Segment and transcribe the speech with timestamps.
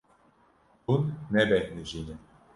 [0.85, 1.01] Hûn
[1.33, 2.15] nebêhnijî ne.